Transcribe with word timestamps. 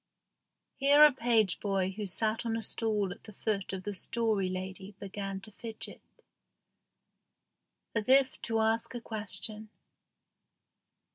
Here 0.77 1.05
a 1.05 1.11
page 1.11 1.59
boy 1.59 1.91
who 1.91 2.07
sat 2.07 2.43
on 2.43 2.57
a 2.57 2.63
stool 2.63 3.11
at 3.11 3.25
the 3.25 3.33
foot 3.33 3.71
of 3.71 3.83
the 3.83 3.93
Story 3.93 4.49
Lady 4.49 4.95
began 4.99 5.39
to 5.41 5.51
fidget, 5.51 6.01
as 7.93 8.09
if 8.09 8.41
to 8.41 8.61
ask 8.61 8.95
a 8.95 8.99
question. 9.01 9.69